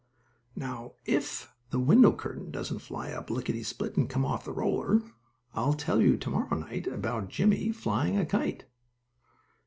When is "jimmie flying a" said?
7.29-8.25